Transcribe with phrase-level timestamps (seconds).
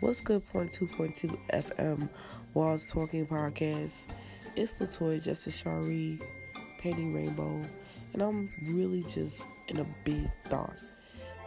[0.00, 0.48] What's good?
[0.48, 2.08] Point two point two FM
[2.54, 4.06] Walls Talking Podcast.
[4.56, 6.18] It's Latoya Justice Shari,
[6.78, 7.60] Painting Rainbow,
[8.14, 10.72] and I'm really just in a big thought.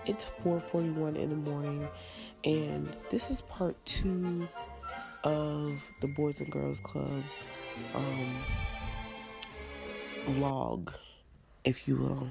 [0.05, 1.88] It's 4:41 in the morning,
[2.44, 4.48] and this is part two
[5.24, 7.24] of the Boys and Girls Club
[7.96, 8.36] um,
[10.28, 10.94] vlog,
[11.64, 12.28] if you will.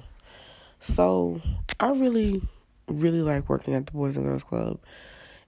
[0.79, 1.41] So
[1.81, 2.41] I really,
[2.87, 4.79] really like working at the Boys and Girls Club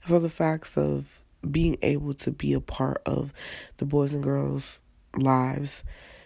[0.05, 3.33] for the facts of being able to be a part of
[3.77, 4.79] the boys and girls'
[5.15, 5.83] lives,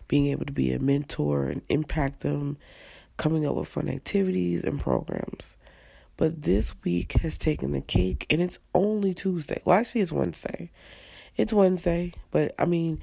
[0.07, 2.57] being able to be a mentor and impact them,
[3.17, 5.57] coming up with fun activities and programs.
[6.17, 9.61] But this week has taken the cake and it's only Tuesday.
[9.65, 10.71] Well, actually, it's Wednesday.
[11.37, 13.01] It's Wednesday, but I mean,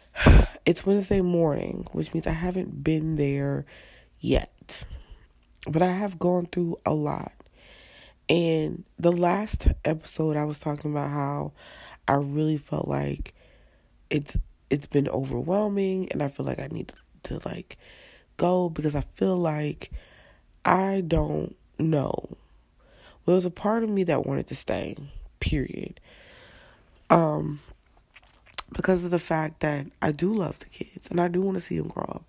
[0.66, 3.66] it's Wednesday morning, which means I haven't been there
[4.18, 4.84] yet.
[5.68, 7.32] But I have gone through a lot.
[8.30, 11.50] And the last episode I was talking about how
[12.06, 13.34] I really felt like
[14.08, 14.38] it's
[14.70, 16.92] it's been overwhelming and I feel like I need
[17.24, 17.76] to like
[18.36, 19.90] go because I feel like
[20.64, 22.28] I don't know.
[22.28, 22.38] Well,
[23.26, 24.96] there was a part of me that wanted to stay,
[25.40, 25.98] period.
[27.10, 27.58] Um
[28.72, 31.60] because of the fact that I do love the kids and I do want to
[31.60, 32.24] see them grow up.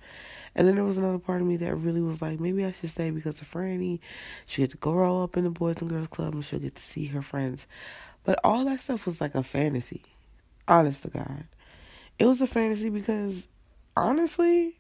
[0.55, 2.89] And then there was another part of me that really was like, maybe I should
[2.89, 3.99] stay because of Franny.
[4.45, 6.81] She get to grow up in the Boys and Girls Club and she'll get to
[6.81, 7.67] see her friends.
[8.23, 10.03] But all that stuff was like a fantasy.
[10.67, 11.45] Honest to God.
[12.19, 13.47] It was a fantasy because
[13.95, 14.77] honestly,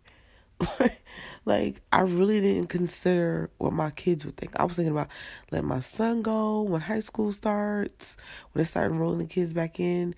[1.45, 4.59] like I really didn't consider what my kids would think.
[4.59, 5.09] I was thinking about
[5.51, 8.17] letting my son go when high school starts,
[8.51, 10.15] when they start enrolling the kids back in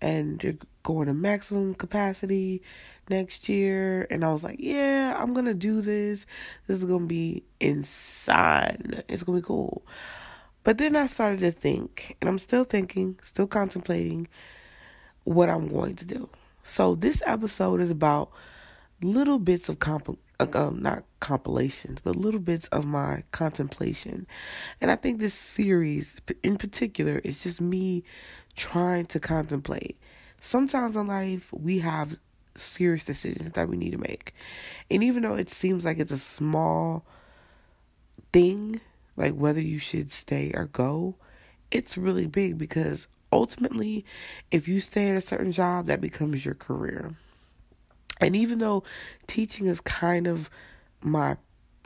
[0.00, 2.62] and they're going to maximum capacity
[3.08, 4.06] next year.
[4.10, 6.26] And I was like, yeah, I'm going to do this.
[6.66, 9.02] This is going to be insane.
[9.08, 9.86] It's going to be cool.
[10.62, 14.28] But then I started to think, and I'm still thinking, still contemplating
[15.24, 16.28] what I'm going to do.
[16.62, 18.30] So this episode is about
[19.02, 24.26] little bits of comp um, not compilations, but little bits of my contemplation.
[24.80, 28.02] And I think this series in particular is just me
[28.56, 29.98] trying to contemplate.
[30.40, 32.18] Sometimes in life, we have
[32.56, 34.34] serious decisions that we need to make.
[34.90, 37.04] And even though it seems like it's a small
[38.32, 38.80] thing,
[39.16, 41.16] like whether you should stay or go,
[41.70, 44.04] it's really big because ultimately,
[44.50, 47.16] if you stay at a certain job, that becomes your career.
[48.20, 48.84] And even though
[49.26, 50.48] teaching is kind of
[51.02, 51.36] my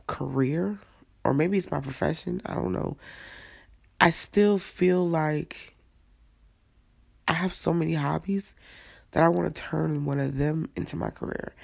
[0.07, 0.79] career,
[1.25, 2.97] or maybe it's my profession, I don't know,
[4.01, 5.75] I still feel like
[7.27, 8.55] I have so many hobbies
[9.13, 11.55] that I want to turn one of them into my career.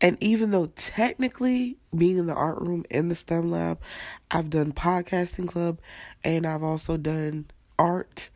[0.00, 3.80] And even though technically being in the art room in the STEM lab,
[4.30, 5.78] I've done podcasting club
[6.22, 7.46] and I've also done
[7.78, 8.28] art.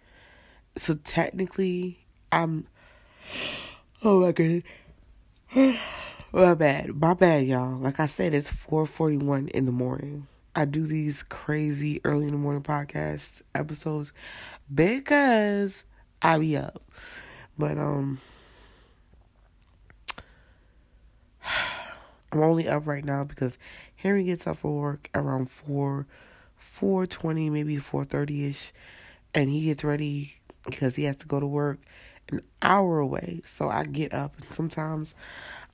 [0.76, 1.98] So technically
[2.32, 2.66] I'm
[4.02, 4.62] oh my god.
[6.32, 6.94] my bad.
[6.94, 7.78] My bad, y'all.
[7.78, 10.26] Like I said, it's 441 in the morning.
[10.54, 14.12] I do these crazy early in the morning podcast episodes
[14.74, 15.84] because
[16.20, 16.82] I be up.
[17.58, 18.20] But um
[22.32, 23.58] I'm only up right now because
[23.96, 26.06] Henry gets up for work around four
[26.56, 28.72] four twenty, maybe four thirty ish,
[29.34, 31.78] and he gets ready because he has to go to work
[32.30, 33.40] an hour away.
[33.44, 35.14] So I get up and sometimes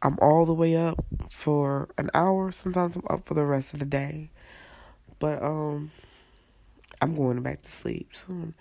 [0.02, 3.80] I'm all the way up for an hour, sometimes I'm up for the rest of
[3.80, 4.30] the day.
[5.18, 5.90] But um
[7.02, 8.54] I'm going back to sleep soon.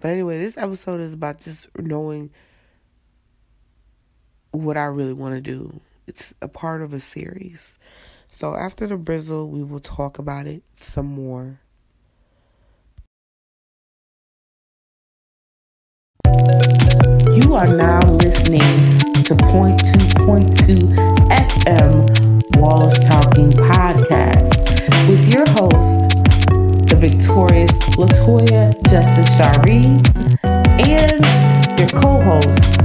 [0.00, 2.30] But anyway, this episode is about just knowing
[4.52, 5.80] what I really want to do.
[6.06, 7.78] It's a part of a series.
[8.26, 11.60] So after the brizzle, we will talk about it some more.
[17.34, 20.78] You are now listening to Point Two Point Two
[21.28, 24.52] FM Walls Talking Podcast
[25.08, 26.16] with your host,
[26.88, 30.00] the victorious Latoya Justice Shari,
[30.44, 32.81] and your co-host,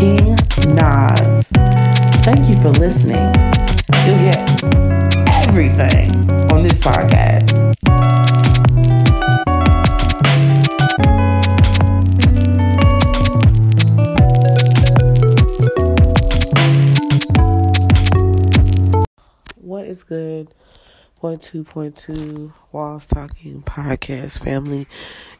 [0.00, 0.34] King
[0.68, 1.46] Nas.
[2.24, 3.34] Thank you for listening.
[4.06, 4.46] You'll hear
[5.44, 7.79] everything on this podcast.
[21.20, 24.88] Point two point two Walls Talking Podcast family.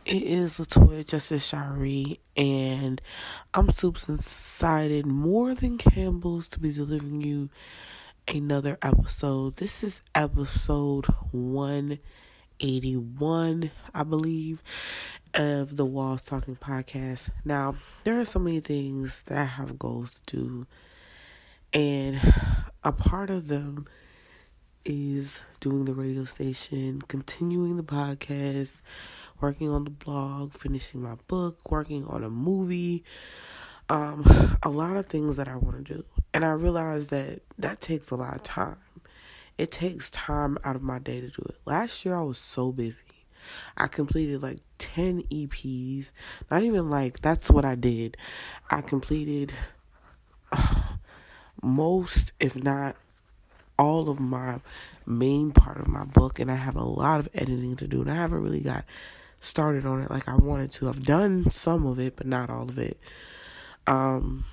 [0.04, 3.00] It is Latoya Justice Shari, and
[3.54, 7.48] I'm super excited more than Campbell's to be delivering you
[8.28, 9.56] another episode.
[9.56, 14.62] This is episode 181, I believe,
[15.32, 17.30] of the Walls Talking Podcast.
[17.42, 17.74] Now,
[18.04, 20.66] there are so many things that I have goals to do,
[21.72, 22.20] and
[22.84, 23.86] a part of them
[24.84, 28.80] is doing the radio station, continuing the podcast,
[29.40, 33.04] working on the blog, finishing my book, working on a movie.
[33.88, 36.04] Um, a lot of things that I want to do.
[36.32, 38.76] And I realize that that takes a lot of time.
[39.58, 41.56] It takes time out of my day to do it.
[41.66, 43.04] Last year I was so busy.
[43.76, 46.12] I completed like 10 EPs.
[46.50, 48.16] Not even like that's what I did.
[48.70, 49.52] I completed
[50.52, 50.82] uh,
[51.62, 52.96] most, if not
[53.80, 54.60] all of my
[55.06, 58.10] main part of my book, and I have a lot of editing to do, and
[58.10, 58.84] I haven't really got
[59.40, 60.88] started on it like I wanted to.
[60.90, 62.98] I've done some of it, but not all of it.
[63.86, 64.44] Um,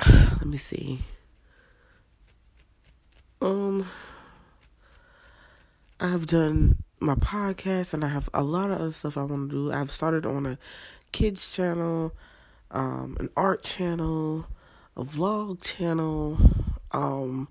[0.08, 1.00] let me see.
[3.42, 3.86] Um,
[6.00, 9.68] I've done my podcast, and I have a lot of other stuff I want to
[9.68, 9.72] do.
[9.72, 10.58] I've started on a
[11.12, 12.14] kids channel,
[12.70, 14.46] um, an art channel,
[14.96, 16.38] a vlog channel.
[16.90, 17.48] Um,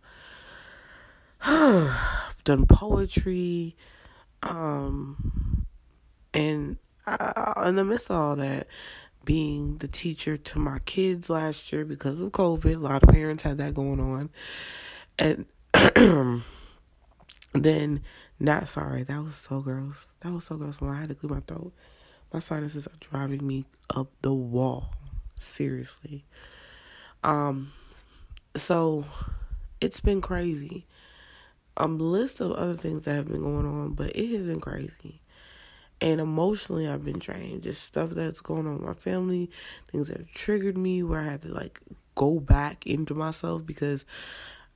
[1.44, 3.76] I've done poetry,
[4.44, 5.66] um,
[6.34, 6.78] and
[7.08, 8.68] in the midst of all that,
[9.24, 13.44] being the teacher to my kids last year because of COVID, a lot of parents
[13.44, 14.30] had that going on,
[15.20, 15.46] and
[17.54, 18.02] then
[18.40, 20.08] not sorry, that was so gross.
[20.22, 21.74] That was so gross when I had to clear my throat.
[22.34, 24.96] My sinuses are driving me up the wall.
[25.40, 26.26] Seriously.
[27.24, 27.72] Um
[28.56, 29.06] so
[29.80, 30.88] it's been crazy
[31.78, 35.22] a list of other things that have been going on, but it has been crazy.
[36.00, 37.64] And emotionally, I've been drained.
[37.64, 39.52] Just stuff that's going on with my family,
[39.92, 41.80] things that have triggered me where I had to like
[42.16, 44.06] go back into myself because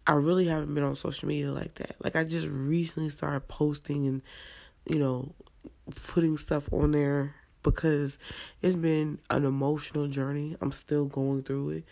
[0.07, 1.95] I really haven't been on social media like that.
[1.99, 4.21] Like, I just recently started posting and,
[4.87, 5.33] you know,
[6.07, 7.33] putting stuff on there
[7.63, 8.19] because
[8.61, 10.55] it's been an emotional journey.
[10.61, 11.83] I'm still going through it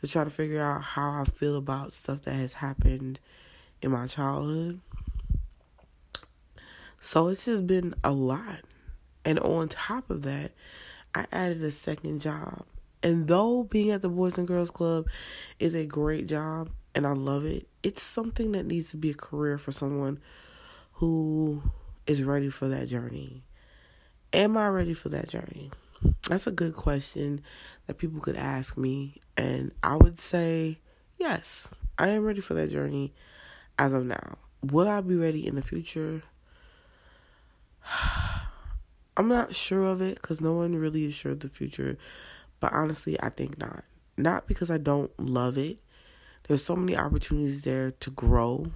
[0.00, 3.20] to try to figure out how I feel about stuff that has happened
[3.82, 4.80] in my childhood.
[7.00, 8.60] So it's just been a lot.
[9.24, 10.52] And on top of that,
[11.14, 12.64] I added a second job.
[13.02, 15.06] And though being at the Boys and Girls Club
[15.58, 19.14] is a great job and I love it, it's something that needs to be a
[19.14, 20.18] career for someone
[20.94, 21.62] who
[22.06, 23.44] is ready for that journey.
[24.32, 25.70] Am I ready for that journey?
[26.28, 27.42] That's a good question
[27.86, 29.20] that people could ask me.
[29.36, 30.78] And I would say,
[31.18, 33.14] yes, I am ready for that journey
[33.78, 34.38] as of now.
[34.62, 36.22] Will I be ready in the future?
[39.16, 41.96] I'm not sure of it because no one really is sure of the future.
[42.60, 43.84] But honestly, I think not.
[44.16, 45.78] Not because I don't love it.
[46.46, 48.72] There's so many opportunities there to grow.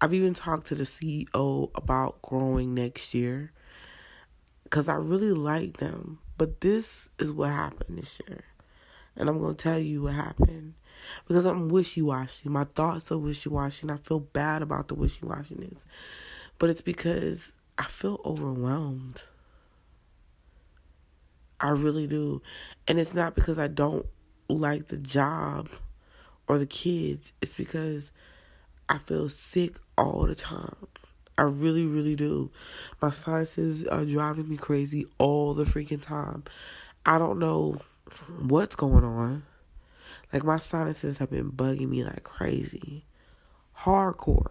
[0.00, 3.52] I've even talked to the CEO about growing next year
[4.64, 6.18] because I really like them.
[6.36, 8.44] But this is what happened this year.
[9.16, 10.74] And I'm going to tell you what happened
[11.26, 12.48] because I'm wishy washy.
[12.48, 15.84] My thoughts are wishy washy, and I feel bad about the wishy washiness.
[16.58, 19.22] But it's because I feel overwhelmed.
[21.60, 22.42] I really do.
[22.86, 24.06] And it's not because I don't
[24.48, 25.68] like the job
[26.46, 28.10] or the kids, it's because
[28.88, 30.76] I feel sick all the time.
[31.36, 32.50] I really, really do.
[33.00, 36.44] My sinuses are driving me crazy all the freaking time.
[37.04, 37.78] I don't know
[38.40, 39.42] what's going on.
[40.34, 43.04] Like my sinuses have been bugging me like crazy.
[43.78, 44.50] Hardcore.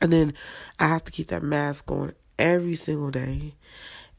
[0.00, 0.34] And then
[0.80, 3.54] I have to keep that mask on every single day.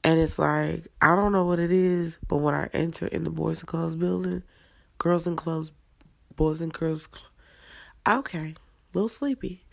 [0.01, 3.29] And it's like, I don't know what it is, but when I enter in the
[3.29, 4.43] Boys and Clubs building,
[4.97, 5.73] Girls and Clubs,
[6.37, 7.09] Boys and Girls,
[8.07, 8.55] okay, a
[8.93, 9.65] little sleepy.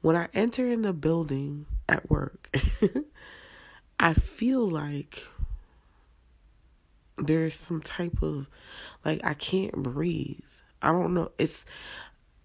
[0.00, 2.56] When I enter in the building at work,
[4.00, 5.22] I feel like
[7.18, 8.48] there's some type of
[9.04, 10.38] like I can't breathe.
[10.80, 11.32] I don't know.
[11.38, 11.64] It's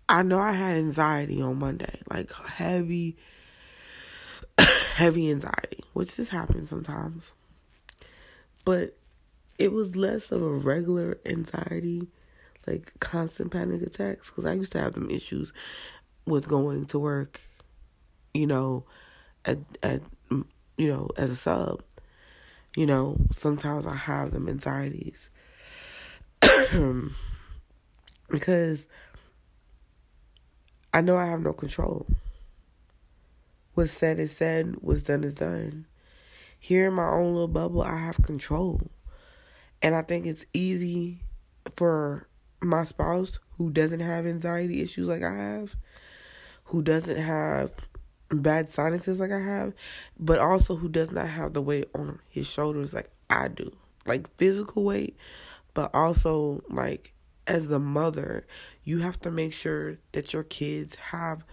[0.09, 3.17] I know I had anxiety on Monday, like heavy
[4.95, 7.31] heavy anxiety, which this happens sometimes.
[8.65, 8.97] But
[9.59, 12.07] it was less of a regular anxiety,
[12.65, 15.53] like constant panic attacks cuz I used to have them issues
[16.25, 17.41] with going to work,
[18.33, 18.85] you know,
[19.45, 20.01] at at
[20.77, 21.83] you know, as a sub
[22.75, 25.29] you know, sometimes I have them anxieties.
[28.29, 28.85] because
[30.93, 32.07] I know I have no control.
[33.73, 35.85] What's said is said, what's done is done.
[36.59, 38.81] Here in my own little bubble, I have control.
[39.81, 41.19] And I think it's easy
[41.75, 42.27] for
[42.61, 45.75] my spouse who doesn't have anxiety issues like I have,
[46.65, 47.71] who doesn't have
[48.29, 49.73] bad sinuses like I have,
[50.19, 53.71] but also who does not have the weight on his shoulders like I do.
[54.05, 55.15] Like physical weight,
[55.73, 57.13] but also like
[57.47, 58.45] as the mother,
[58.83, 61.43] you have to make sure that your kids have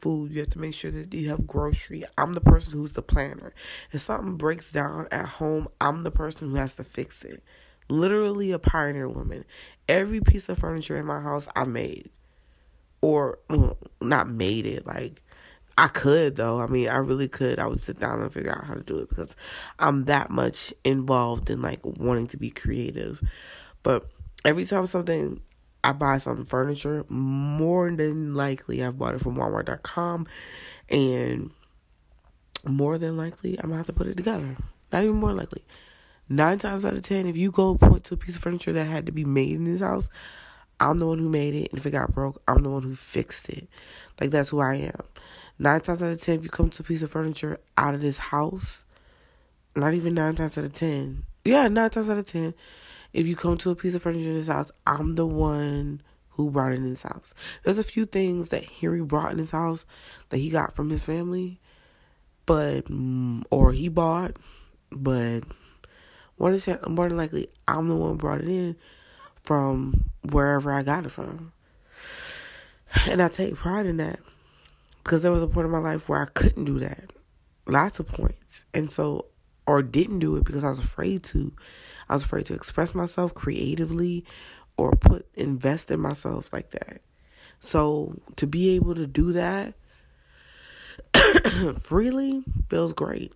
[0.00, 0.32] food.
[0.32, 2.04] You have to make sure that you have grocery.
[2.16, 3.52] I'm the person who's the planner.
[3.92, 7.42] If something breaks down at home, I'm the person who has to fix it.
[7.88, 9.44] Literally a pioneer woman.
[9.88, 12.10] Every piece of furniture in my house I made.
[13.02, 13.38] Or
[14.00, 15.22] not made it, like
[15.80, 16.60] I could though.
[16.60, 17.58] I mean, I really could.
[17.58, 19.34] I would sit down and figure out how to do it because
[19.78, 23.22] I'm that much involved in like wanting to be creative.
[23.82, 24.06] But
[24.44, 25.40] every time something
[25.82, 30.26] I buy some furniture, more than likely I've bought it from Walmart.com
[30.90, 31.50] and
[32.66, 34.58] more than likely I'm gonna have to put it together.
[34.92, 35.64] Not even more likely.
[36.28, 38.84] Nine times out of ten, if you go point to a piece of furniture that
[38.84, 40.10] had to be made in this house,
[40.78, 41.70] I'm the one who made it.
[41.70, 43.66] And if it got broke, I'm the one who fixed it.
[44.20, 45.02] Like that's who I am.
[45.62, 48.00] Nine times out of ten, if you come to a piece of furniture out of
[48.00, 48.82] this house,
[49.76, 51.24] not even nine times out of ten.
[51.44, 52.54] Yeah, nine times out of ten,
[53.12, 56.00] if you come to a piece of furniture in this house, I'm the one
[56.30, 57.34] who brought it in this house.
[57.62, 59.84] There's a few things that Henry brought in his house
[60.30, 61.60] that he got from his family,
[62.46, 64.38] but mm, or he bought,
[64.90, 65.42] but
[66.38, 68.76] more than more than likely, I'm the one brought it in
[69.42, 71.52] from wherever I got it from,
[73.06, 74.20] and I take pride in that
[75.02, 77.12] because there was a point in my life where I couldn't do that,
[77.66, 79.26] lots of points, and so
[79.66, 81.52] or didn't do it because I was afraid to.
[82.08, 84.24] I was afraid to express myself creatively
[84.76, 87.02] or put invest in myself like that.
[87.60, 89.74] So to be able to do that
[91.78, 93.32] freely feels great.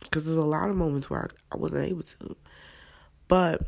[0.00, 2.36] Because there's a lot of moments where I, I wasn't able to.
[3.28, 3.62] But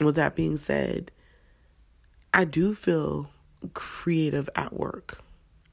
[0.00, 1.10] with that being said,
[2.32, 3.30] I do feel
[3.74, 5.22] creative at work.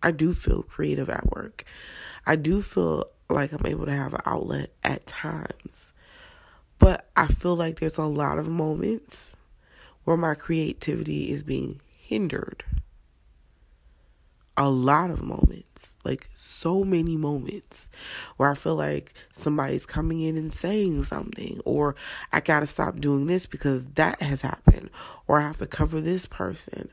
[0.01, 1.63] I do feel creative at work.
[2.25, 5.93] I do feel like I'm able to have an outlet at times.
[6.79, 9.35] But I feel like there's a lot of moments
[10.05, 12.63] where my creativity is being hindered.
[14.55, 17.89] A lot of moments, like so many moments,
[18.35, 21.95] where I feel like somebody's coming in and saying something, or
[22.33, 24.89] I gotta stop doing this because that has happened,
[25.27, 26.91] or I have to cover this person,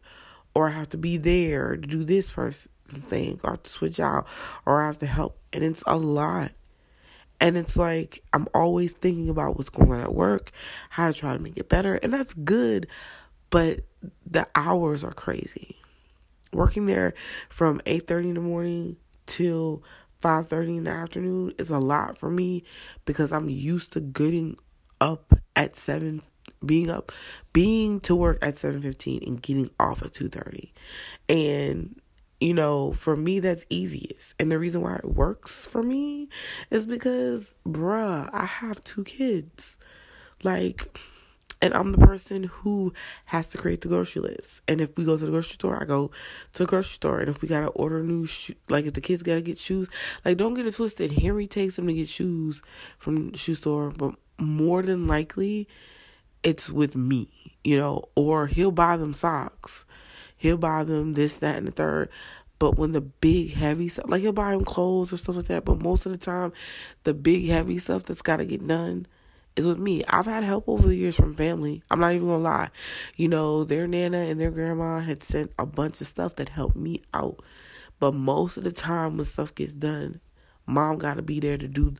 [0.54, 2.30] or I have to be there to do this
[2.86, 4.26] person's thing, or to switch out,
[4.64, 5.38] or I have to help.
[5.52, 6.52] And it's a lot.
[7.40, 10.50] And it's like I'm always thinking about what's going on at work,
[10.90, 12.86] how to try to make it better, and that's good,
[13.50, 13.80] but
[14.24, 15.76] the hours are crazy.
[16.52, 17.12] Working there
[17.50, 19.82] from 8:30 in the morning till
[20.22, 22.64] 5:30 in the afternoon is a lot for me
[23.04, 24.56] because I'm used to getting
[25.00, 26.22] up at 7
[26.64, 27.12] being up
[27.52, 30.72] being to work at 7:15 and getting off at 2:30.
[31.28, 32.00] And
[32.40, 34.34] you know, for me, that's easiest.
[34.38, 36.28] And the reason why it works for me
[36.70, 39.78] is because, bruh, I have two kids.
[40.42, 40.98] Like,
[41.62, 42.92] and I'm the person who
[43.26, 44.60] has to create the grocery list.
[44.68, 46.10] And if we go to the grocery store, I go
[46.52, 47.20] to the grocery store.
[47.20, 49.88] And if we gotta order new shoes, like if the kids gotta get shoes,
[50.24, 51.12] like don't get it twisted.
[51.12, 52.62] Henry takes them to get shoes
[52.98, 55.66] from the shoe store, but more than likely,
[56.42, 57.30] it's with me,
[57.64, 59.85] you know, or he'll buy them socks
[60.36, 62.08] He'll buy them this, that, and the third.
[62.58, 65.64] But when the big heavy stuff, like he'll buy them clothes or stuff like that,
[65.64, 66.52] but most of the time,
[67.04, 69.06] the big heavy stuff that's got to get done
[69.56, 70.04] is with me.
[70.04, 71.82] I've had help over the years from family.
[71.90, 72.68] I'm not even gonna lie.
[73.16, 76.76] You know, their nana and their grandma had sent a bunch of stuff that helped
[76.76, 77.40] me out.
[77.98, 80.20] But most of the time, when stuff gets done,
[80.66, 81.94] mom got to be there to do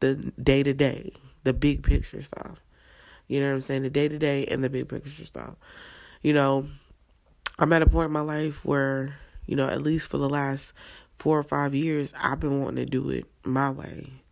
[0.00, 1.12] the day to day,
[1.44, 2.60] the big picture stuff.
[3.26, 3.82] You know what I'm saying?
[3.82, 5.54] The day to day and the big picture stuff.
[6.22, 6.66] You know,
[7.60, 10.72] I'm at a point in my life where, you know, at least for the last
[11.14, 14.22] four or five years, I've been wanting to do it my way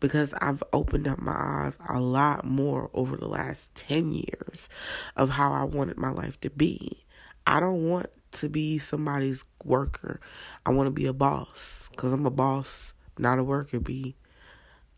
[0.00, 4.70] because I've opened up my eyes a lot more over the last 10 years
[5.16, 7.04] of how I wanted my life to be.
[7.46, 10.18] I don't want to be somebody's worker.
[10.64, 14.16] I want to be a boss because I'm a boss, not a worker bee.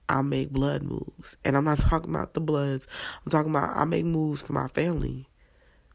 [0.09, 1.37] I make blood moves.
[1.45, 2.87] And I'm not talking about the bloods.
[3.25, 5.29] I'm talking about I make moves for my family,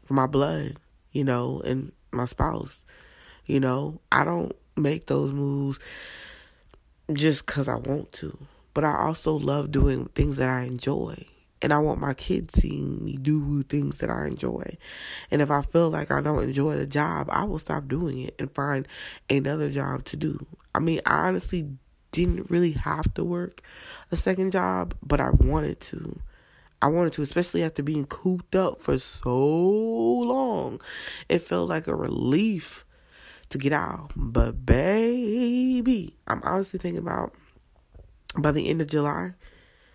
[0.04, 0.78] for my blood
[1.14, 2.84] you know, and my spouse.
[3.46, 5.80] You know, I don't make those moves
[7.12, 8.38] just because I want to.
[8.74, 11.26] But I also love doing things that I enjoy.
[11.62, 14.78] And I want my kids seeing me do things that I enjoy.
[15.32, 18.36] And if I feel like I don't enjoy the job, I will stop doing it
[18.38, 18.86] and find
[19.30, 20.46] another job to do.
[20.76, 21.70] I mean, I honestly
[22.12, 23.62] didn't really have to work
[24.12, 26.20] a second job, but I wanted to.
[26.84, 30.82] I wanted to, especially after being cooped up for so long.
[31.30, 32.84] It felt like a relief
[33.52, 34.12] to get out.
[34.18, 37.34] But baby, I'm honestly thinking about
[38.38, 39.36] by the end of July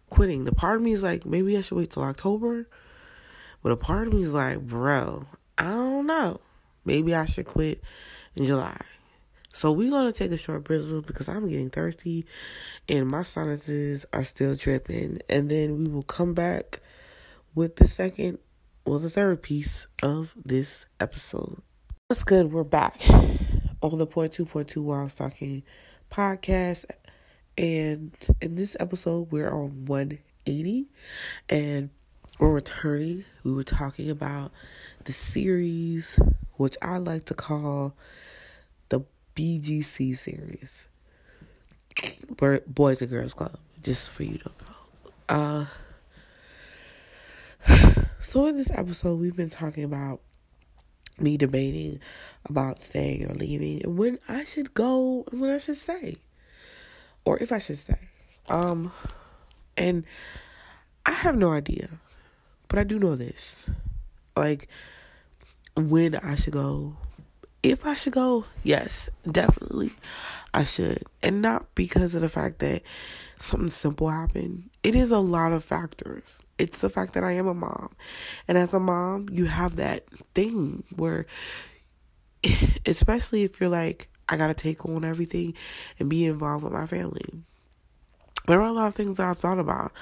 [0.08, 0.46] quitting.
[0.46, 2.66] The part of me is like, maybe I should wait till October.
[3.62, 5.26] But a part of me is like, bro,
[5.58, 6.40] I don't know.
[6.86, 7.82] Maybe I should quit
[8.34, 8.80] in July.
[9.58, 12.26] So we're gonna take a short break because I'm getting thirsty
[12.88, 15.18] and my sinuses are still tripping.
[15.28, 16.78] And then we will come back
[17.56, 18.38] with the second
[18.86, 21.60] well the third piece of this episode.
[22.06, 22.52] What's good?
[22.52, 23.00] We're back
[23.82, 25.64] on the point two point two Wild Talking
[26.08, 26.84] podcast.
[27.56, 30.86] And in this episode we're on one eighty
[31.48, 31.90] and
[32.38, 33.24] we're returning.
[33.42, 34.52] We were talking about
[35.02, 36.16] the series
[36.58, 37.96] which I like to call
[39.38, 40.88] BGC series.
[42.66, 44.50] Boys and Girls Club, just for you to
[45.28, 45.66] know.
[47.68, 50.20] Uh, so in this episode, we've been talking about
[51.20, 52.00] me debating
[52.46, 56.16] about staying or leaving and when I should go and when I should stay.
[57.24, 57.98] Or if I should stay.
[58.48, 58.92] Um
[59.76, 60.04] and
[61.04, 61.88] I have no idea.
[62.68, 63.64] But I do know this.
[64.36, 64.68] Like
[65.76, 66.96] when I should go,
[67.62, 69.92] if I should go, yes, definitely
[70.54, 71.02] I should.
[71.22, 72.82] And not because of the fact that
[73.38, 74.70] something simple happened.
[74.82, 76.38] It is a lot of factors.
[76.58, 77.94] It's the fact that I am a mom.
[78.46, 81.26] And as a mom, you have that thing where,
[82.86, 85.54] especially if you're like, I gotta take on everything
[85.98, 87.22] and be involved with my family.
[88.46, 89.92] There are a lot of things that I've thought about.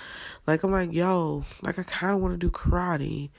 [0.47, 3.31] Like, I'm like, yo, like, I kind of want to do karate.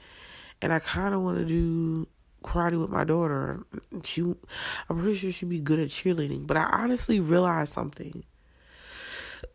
[0.60, 2.08] And I kind of want to do
[2.42, 3.64] karate with my daughter.
[4.04, 6.46] She, I'm pretty sure she'd be good at cheerleading.
[6.46, 8.24] But I honestly realized something.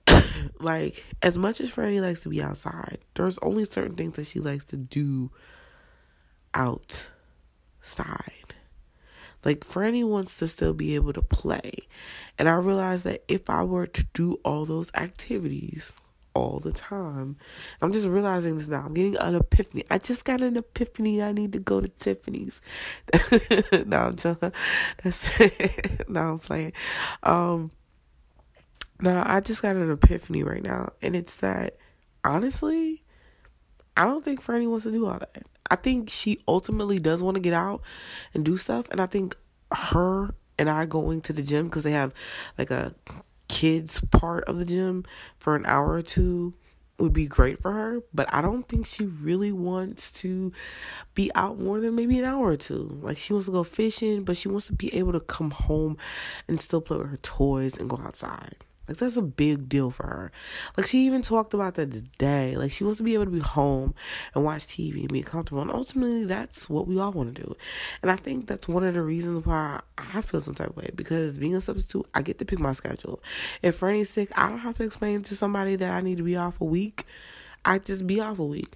[0.59, 4.39] like, as much as Franny likes to be outside, there's only certain things that she
[4.39, 5.31] likes to do
[6.53, 7.09] outside.
[9.43, 11.73] Like, Franny wants to still be able to play.
[12.37, 15.93] And I realized that if I were to do all those activities,
[16.33, 17.37] all the time.
[17.81, 18.83] I'm just realizing this now.
[18.85, 19.85] I'm getting an epiphany.
[19.89, 21.21] I just got an epiphany.
[21.21, 22.60] I need to go to Tiffany's.
[23.86, 24.41] no, I'm just
[25.03, 25.41] that's
[26.15, 26.73] I'm playing.
[27.21, 27.71] Um,
[29.05, 31.77] I just got an epiphany right now, and it's that
[32.23, 33.03] honestly,
[33.97, 35.47] I don't think Franny wants to do all that.
[35.69, 37.81] I think she ultimately does want to get out
[38.34, 39.36] and do stuff, and I think
[39.71, 42.13] her and I going to the gym because they have
[42.58, 42.93] like a
[43.63, 45.06] kids part of the gym
[45.38, 46.54] for an hour or two
[46.99, 50.52] would be great for her, but I don't think she really wants to
[51.15, 52.99] be out more than maybe an hour or two.
[53.02, 55.97] Like she wants to go fishing, but she wants to be able to come home
[56.49, 58.58] and still play with her toys and go outside.
[58.93, 60.32] Like that's a big deal for her.
[60.77, 62.56] Like she even talked about that today.
[62.56, 63.95] Like she wants to be able to be home
[64.36, 65.63] and watch TV and be comfortable.
[65.63, 67.56] And ultimately that's what we all want to do.
[68.03, 70.91] And I think that's one of the reasons why I feel some type of way.
[70.93, 73.19] Because being a substitute, I get to pick my schedule.
[73.63, 76.36] If Franny's sick, I don't have to explain to somebody that I need to be
[76.36, 77.06] off a week.
[77.65, 78.75] I just be off a week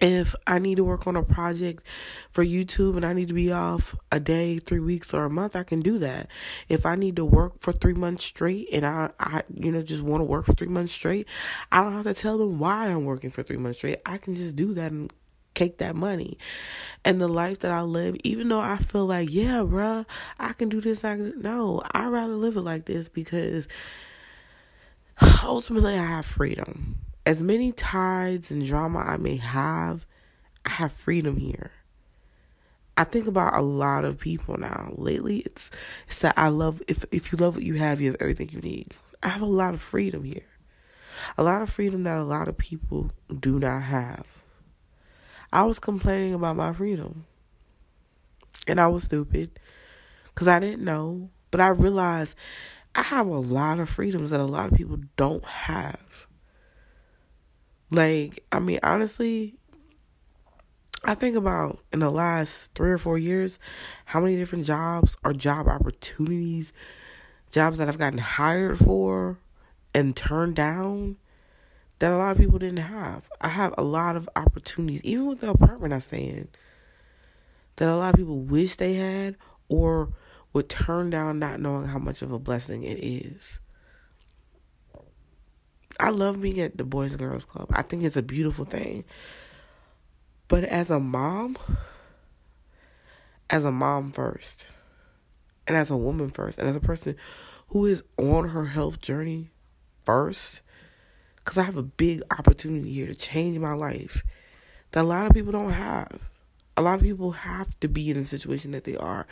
[0.00, 1.86] if I need to work on a project
[2.30, 5.54] for YouTube and I need to be off a day, three weeks, or a month,
[5.54, 6.28] I can do that.
[6.68, 10.02] If I need to work for three months straight and I, I you know, just
[10.02, 11.26] want to work for three months straight,
[11.70, 14.00] I don't have to tell them why I'm working for three months straight.
[14.04, 15.12] I can just do that and
[15.54, 16.36] take that money.
[17.04, 20.04] And the life that I live, even though I feel like, yeah, bruh,
[20.38, 23.68] I can do this, I can, no, i rather live it like this because
[25.44, 30.06] ultimately I have freedom as many tides and drama I may have,
[30.64, 31.72] I have freedom here.
[32.96, 34.92] I think about a lot of people now.
[34.96, 35.70] Lately, it's
[36.06, 38.60] it's that I love if if you love what you have, you have everything you
[38.60, 38.94] need.
[39.22, 40.46] I have a lot of freedom here.
[41.38, 43.10] A lot of freedom that a lot of people
[43.40, 44.26] do not have.
[45.52, 47.26] I was complaining about my freedom.
[48.66, 49.58] And I was stupid
[50.34, 52.36] cuz I didn't know, but I realized
[52.94, 56.26] I have a lot of freedoms that a lot of people don't have.
[57.94, 59.54] Like, I mean, honestly,
[61.04, 63.60] I think about in the last three or four years
[64.04, 66.72] how many different jobs or job opportunities,
[67.52, 69.38] jobs that I've gotten hired for
[69.94, 71.18] and turned down
[72.00, 73.28] that a lot of people didn't have.
[73.40, 76.48] I have a lot of opportunities, even with the apartment I stay in,
[77.76, 79.36] that a lot of people wish they had
[79.68, 80.12] or
[80.52, 83.60] would turn down not knowing how much of a blessing it is.
[86.00, 87.68] I love being at the Boys and Girls Club.
[87.72, 89.04] I think it's a beautiful thing.
[90.48, 91.56] But as a mom,
[93.48, 94.66] as a mom first,
[95.66, 97.16] and as a woman first, and as a person
[97.68, 99.50] who is on her health journey
[100.04, 100.60] first,
[101.36, 104.22] because I have a big opportunity here to change my life
[104.92, 106.30] that a lot of people don't have.
[106.76, 109.26] A lot of people have to be in the situation that they are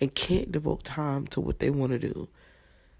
[0.00, 2.28] and can't devote time to what they want to do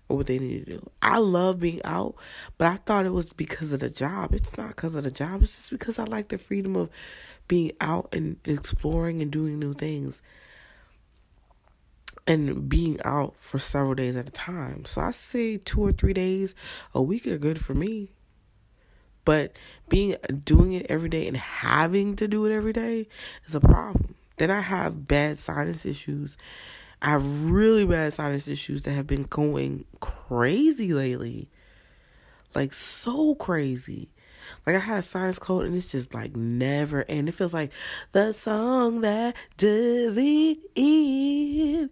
[0.08, 0.90] or what they need to do.
[1.02, 2.14] I love being out,
[2.56, 4.34] but I thought it was because of the job.
[4.34, 5.42] It's not because of the job.
[5.42, 6.90] It's just because I like the freedom of
[7.46, 10.20] being out and exploring and doing new things
[12.26, 14.84] and being out for several days at a time.
[14.84, 16.54] So I say two or three days
[16.94, 18.10] a week are good for me.
[19.24, 19.52] But
[19.88, 23.08] being doing it every day and having to do it every day
[23.46, 24.14] is a problem.
[24.36, 26.36] Then I have bad sinus issues.
[27.00, 31.48] I have really bad sinus issues that have been going crazy lately.
[32.54, 34.08] Like so crazy.
[34.66, 37.70] Like I had a sinus cold and it's just like never and it feels like
[38.12, 41.90] the song that does it in.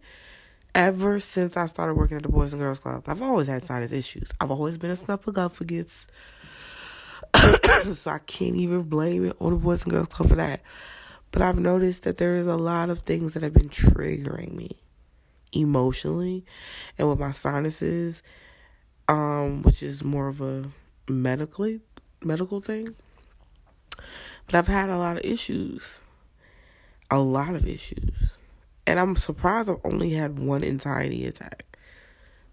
[0.74, 3.92] Ever since I started working at the Boys and Girls Club, I've always had sinus
[3.92, 4.30] issues.
[4.40, 6.06] I've always been a snuffleupagus.
[7.94, 10.62] so I can't even blame it on the Boys and Girls Club for that.
[11.30, 14.76] But I've noticed that there is a lot of things that have been triggering me
[15.60, 16.44] emotionally
[16.98, 18.22] and with my sinuses,
[19.08, 20.64] um, which is more of a
[21.08, 21.80] medically
[22.22, 22.94] medical thing.
[24.46, 25.98] But I've had a lot of issues.
[27.10, 28.36] A lot of issues.
[28.86, 31.64] And I'm surprised I've only had one anxiety attack.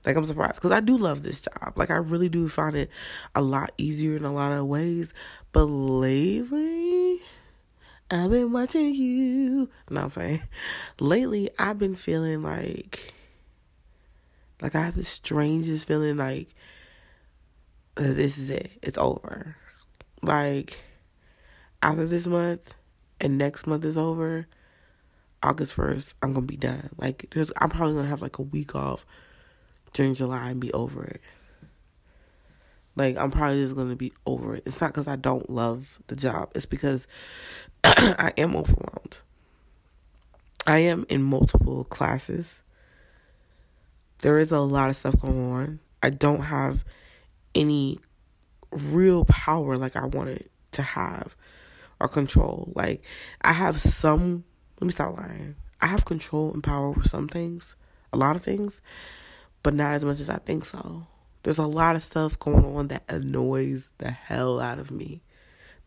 [0.06, 1.74] Like I'm surprised because I do love this job.
[1.76, 2.90] Like I really do find it
[3.36, 5.14] a lot easier in a lot of ways.
[5.52, 7.22] But lately,
[8.12, 9.70] I've been watching you.
[9.90, 10.42] No, I'm saying
[11.00, 13.14] lately I've been feeling like
[14.62, 16.50] like I have the strangest feeling like
[17.96, 18.72] this is it.
[18.82, 19.56] It's over.
[20.22, 20.80] Like
[21.82, 22.74] after this month
[23.20, 24.48] and next month is over,
[25.42, 26.90] August first, I'm gonna be done.
[26.98, 29.06] Like there's I'm probably gonna have like a week off
[29.94, 31.22] during July and be over it.
[32.96, 34.64] Like I'm probably just gonna be over it.
[34.66, 36.52] It's not because I don't love the job.
[36.56, 37.08] It's because
[37.84, 39.18] I am overwhelmed.
[40.66, 42.62] I am in multiple classes.
[44.20, 45.80] There is a lot of stuff going on.
[46.02, 46.86] I don't have
[47.56, 48.00] any
[48.72, 51.36] real power like I wanted to have
[52.00, 52.72] or control.
[52.76, 53.04] Like
[53.42, 54.44] I have some
[54.80, 55.56] let me stop lying.
[55.82, 57.76] I have control and power over some things,
[58.12, 58.82] a lot of things,
[59.64, 61.08] but not as much as I think so.
[61.44, 65.22] There's a lot of stuff going on that annoys the hell out of me.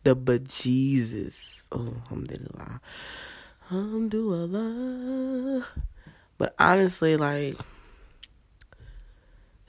[0.03, 1.67] The bejesus.
[1.71, 2.79] Oh, alhamdulillah.
[3.71, 5.65] Alhamdulillah.
[6.37, 7.57] But honestly, like,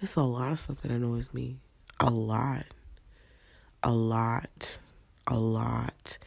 [0.00, 1.56] it's a lot of stuff that annoys me.
[1.98, 2.66] A lot.
[3.82, 4.78] A lot.
[5.26, 6.18] A lot.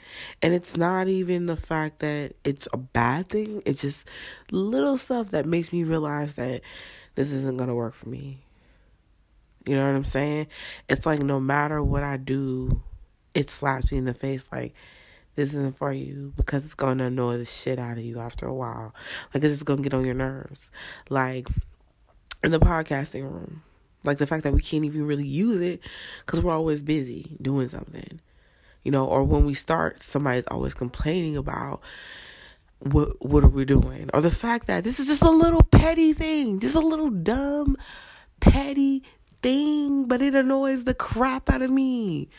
[0.41, 3.61] And it's not even the fact that it's a bad thing.
[3.65, 4.07] It's just
[4.51, 6.61] little stuff that makes me realize that
[7.13, 8.39] this isn't going to work for me.
[9.65, 10.47] You know what I'm saying?
[10.89, 12.81] It's like no matter what I do,
[13.33, 14.73] it slaps me in the face like
[15.35, 18.53] this isn't for you because it's gonna annoy the shit out of you after a
[18.53, 18.93] while.
[19.33, 20.71] Like it's just gonna get on your nerves.
[21.09, 21.47] Like
[22.43, 23.63] in the podcasting room,
[24.03, 25.81] like the fact that we can't even really use it
[26.25, 28.19] because we're always busy doing something,
[28.83, 29.05] you know.
[29.05, 31.81] Or when we start, somebody's always complaining about
[32.79, 36.13] what what are we doing, or the fact that this is just a little petty
[36.13, 37.77] thing, just a little dumb,
[38.39, 39.03] petty
[39.41, 42.29] thing, but it annoys the crap out of me.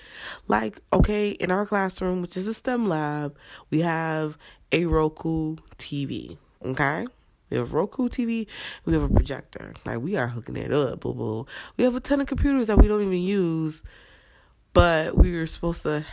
[0.48, 3.36] Like, okay, in our classroom, which is a STEM lab,
[3.70, 4.38] we have
[4.70, 6.38] a Roku TV.
[6.64, 7.06] Okay?
[7.50, 8.46] We have Roku TV,
[8.86, 9.74] we have a projector.
[9.84, 11.46] Like we are hooking it up, boo boo.
[11.76, 13.82] We have a ton of computers that we don't even use,
[14.72, 16.06] but we were supposed to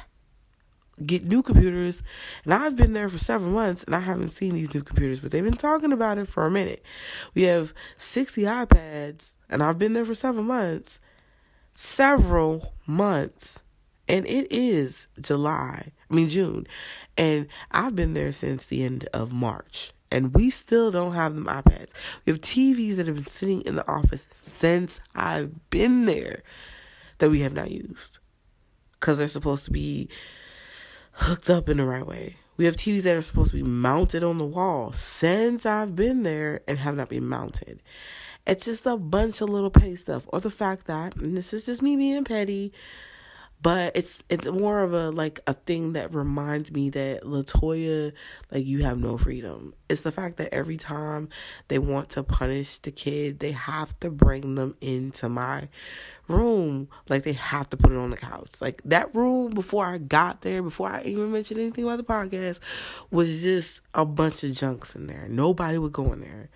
[1.05, 2.03] get new computers.
[2.43, 5.31] And I've been there for several months and I haven't seen these new computers, but
[5.31, 6.83] they've been talking about it for a minute.
[7.33, 10.99] We have 60 iPads and I've been there for several months.
[11.73, 13.61] Several months.
[14.07, 16.67] And it is July, I mean June.
[17.17, 19.93] And I've been there since the end of March.
[20.11, 21.91] And we still don't have them iPads.
[22.25, 26.41] We have TVs that have been sitting in the office since I've been there
[27.19, 28.17] that we have not used.
[28.93, 30.09] Because they're supposed to be
[31.11, 32.37] hooked up in the right way.
[32.57, 36.23] We have TVs that are supposed to be mounted on the wall since I've been
[36.23, 37.81] there and have not been mounted.
[38.49, 40.25] It's just a bunch of little petty stuff.
[40.29, 42.73] Or the fact that, and this is just me being petty,
[43.61, 48.11] but it's it's more of a like a thing that reminds me that Latoya,
[48.51, 49.75] like you have no freedom.
[49.87, 51.29] It's the fact that every time
[51.67, 55.67] they want to punish the kid, they have to bring them into my
[56.27, 56.87] room.
[57.07, 58.49] Like they have to put it on the couch.
[58.61, 62.61] Like that room before I got there, before I even mentioned anything about the podcast,
[63.11, 65.27] was just a bunch of junks in there.
[65.29, 66.49] Nobody would go in there.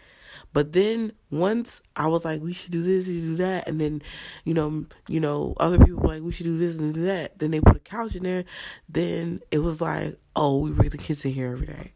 [0.53, 3.79] But then once I was like, we should do this, we should do that, and
[3.79, 4.01] then,
[4.43, 7.39] you know, you know, other people were like, we should do this and do that.
[7.39, 8.45] Then they put a couch in there.
[8.87, 11.93] Then it was like, oh, we bring the kids in here every day.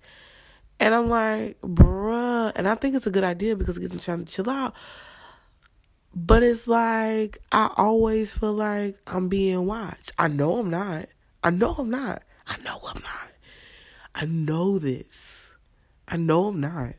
[0.80, 2.52] And I'm like, bruh.
[2.56, 4.74] And I think it's a good idea because it gets them trying to chill out.
[6.14, 10.12] But it's like, I always feel like I'm being watched.
[10.18, 11.08] I know I'm not.
[11.44, 12.24] I know I'm not.
[12.48, 13.32] I know I'm not.
[14.16, 15.54] I know this.
[16.08, 16.96] I know I'm not.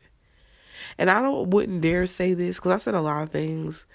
[0.99, 3.85] And I don't wouldn't dare say this because I said a lot of things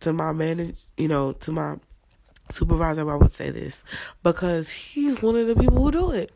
[0.00, 1.76] to my manager, you know, to my
[2.50, 3.08] supervisor.
[3.08, 3.84] I would say this
[4.22, 6.32] because he's one of the people who do it.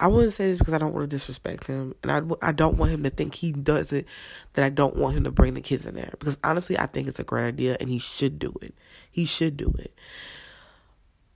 [0.00, 2.78] I wouldn't say this because I don't want to disrespect him, and I, I don't
[2.78, 4.06] want him to think he does it.
[4.54, 7.06] That I don't want him to bring the kids in there because honestly, I think
[7.06, 8.74] it's a great idea, and he should do it.
[9.10, 9.94] He should do it,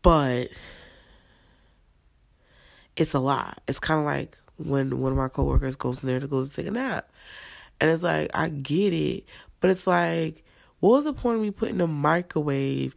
[0.02, 0.48] but
[2.96, 3.62] it's a lot.
[3.68, 6.66] It's kind of like when one of my coworkers goes in there to go take
[6.66, 7.08] a nap,
[7.82, 9.24] and it's like I get it,
[9.58, 10.44] but it's like,
[10.78, 12.94] what was the point of me putting a microwave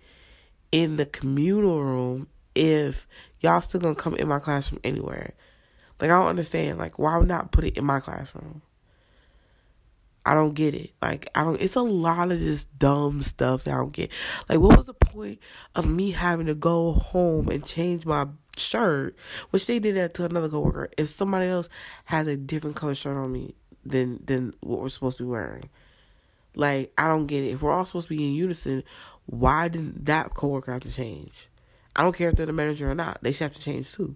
[0.72, 3.08] in the communal room if
[3.40, 5.34] y'all still gonna come in my classroom anywhere?
[6.00, 6.78] Like I don't understand.
[6.78, 8.62] Like why would not put it in my classroom?
[10.24, 10.92] I don't get it.
[11.02, 14.12] Like I don't it's a lot of just dumb stuff that I don't get.
[14.48, 15.40] Like what was the point
[15.74, 19.16] of me having to go home and change my shirt?
[19.50, 20.90] Which they did that to another coworker.
[20.96, 21.70] If somebody else
[22.04, 25.70] has a different color shirt on me than than what we're supposed to be wearing.
[26.56, 27.52] Like I don't get it.
[27.52, 28.84] If we're all supposed to be in unison,
[29.26, 31.48] why didn't that coworker have to change?
[31.96, 33.20] I don't care if they're the manager or not.
[33.22, 34.16] They should have to change too.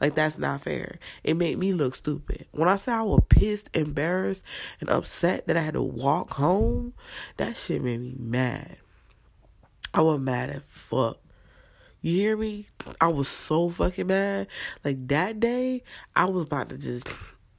[0.00, 0.98] Like that's not fair.
[1.22, 2.46] It made me look stupid.
[2.52, 4.42] When I say I was pissed, embarrassed,
[4.80, 6.94] and upset that I had to walk home,
[7.36, 8.78] that shit made me mad.
[9.94, 11.18] I was mad as fuck.
[12.00, 12.66] You hear me?
[13.00, 14.46] I was so fucking mad.
[14.84, 15.82] Like that day,
[16.16, 17.08] I was about to just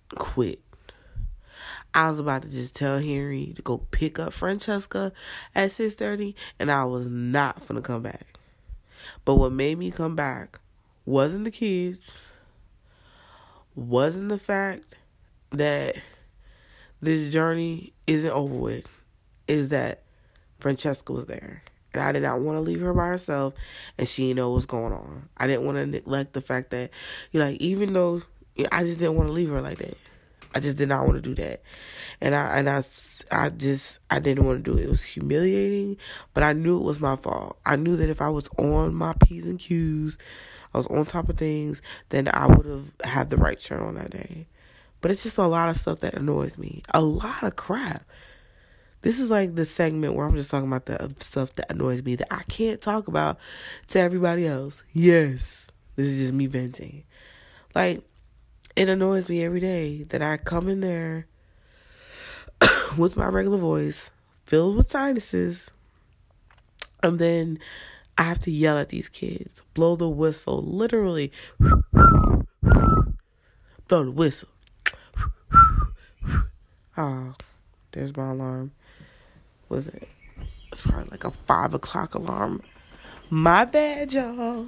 [0.10, 0.62] quit.
[1.94, 5.12] I was about to just tell Henry to go pick up Francesca
[5.54, 8.26] at six thirty, and I was not gonna come back.
[9.26, 10.60] But what made me come back
[11.06, 12.20] wasn't the kids,
[13.76, 14.96] wasn't the fact
[15.52, 15.96] that
[17.02, 18.88] this journey isn't over with,
[19.48, 20.04] is that
[20.60, 21.64] Francesca was there.
[21.94, 23.54] And I did not want to leave her by herself
[23.98, 25.28] and she didn't know what's going on.
[25.36, 26.92] I didn't want to neglect the fact that,
[27.32, 28.22] you know, like, even though
[28.72, 29.98] I just didn't want to leave her like that.
[30.54, 31.62] I just did not want to do that.
[32.20, 32.84] And I, and I,
[33.32, 34.84] I just, I didn't want to do it.
[34.84, 35.98] It was humiliating,
[36.34, 37.58] but I knew it was my fault.
[37.66, 40.18] I knew that if I was on my P's and Q's,
[40.74, 43.96] I was on top of things, then I would have had the right shirt on
[43.96, 44.48] that day.
[45.02, 46.84] But it's just a lot of stuff that annoys me.
[46.94, 48.04] A lot of crap.
[49.02, 52.16] This is like the segment where I'm just talking about the stuff that annoys me
[52.16, 53.40] that I can't talk about
[53.88, 54.84] to everybody else.
[54.92, 57.04] Yes, this is just me venting.
[57.74, 58.04] Like,
[58.76, 61.28] it annoys me every day that I come in there
[62.98, 64.12] with my regular voice,
[64.46, 65.70] filled with sinuses,
[67.04, 67.60] and then
[68.18, 72.46] I have to yell at these kids, blow the whistle, literally blow
[73.88, 74.50] the whistle.
[76.98, 77.36] Oh,
[77.94, 78.74] there's my alarm.
[79.70, 80.10] Was it?
[80.72, 82.62] It's probably like a five o'clock alarm.
[83.30, 84.68] My bad, y'all.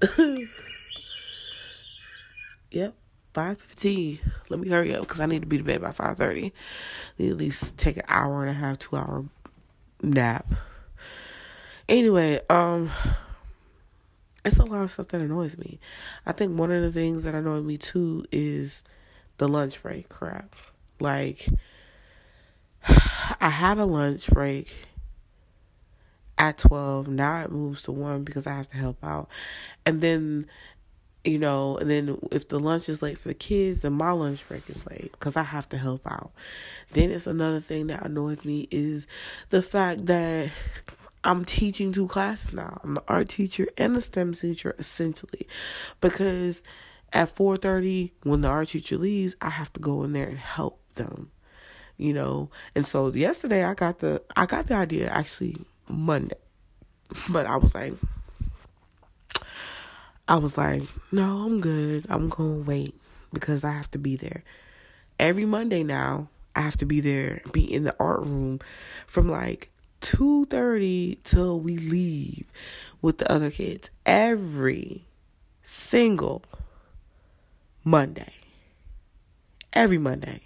[2.74, 2.94] yep,
[3.32, 4.18] five fifteen.
[4.48, 6.52] Let me hurry up because I need to be to bed by five thirty.
[7.18, 9.24] Need at least take an hour and a half, two hour
[10.02, 10.52] nap.
[11.88, 12.90] Anyway, um,
[14.44, 15.78] it's a lot of stuff that annoys me.
[16.26, 18.82] I think one of the things that annoys me too is
[19.38, 20.54] the lunch break crap.
[21.00, 21.48] Like,
[23.40, 24.74] I had a lunch break
[26.38, 27.08] at 12.
[27.08, 29.28] Now it moves to 1 because I have to help out.
[29.86, 30.46] And then,
[31.24, 34.46] you know, and then if the lunch is late for the kids, then my lunch
[34.46, 36.32] break is late because I have to help out.
[36.92, 39.06] Then it's another thing that annoys me is
[39.48, 40.50] the fact that
[41.24, 42.78] I'm teaching two classes now.
[42.84, 45.48] I'm the art teacher and the STEM teacher essentially
[46.02, 46.62] because
[47.14, 50.80] at 4:30 when the art teacher leaves, I have to go in there and help
[50.94, 51.30] them.
[51.96, 55.56] You know, and so yesterday I got the I got the idea actually
[55.88, 56.36] Monday,
[57.30, 57.94] but I was like,
[60.26, 60.82] I was like,
[61.12, 62.06] no, I'm good.
[62.08, 62.94] I'm gonna wait
[63.32, 64.42] because I have to be there
[65.18, 66.28] every Monday now.
[66.56, 68.60] I have to be there, be in the art room
[69.06, 72.50] from like 2:30 till we leave
[73.02, 75.04] with the other kids every
[75.62, 76.42] single
[77.82, 78.32] Monday.
[79.72, 80.42] Every Monday.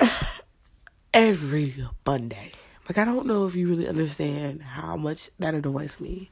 [1.14, 2.52] Every Monday.
[2.90, 6.28] Like I don't know if you really understand how much that annoys me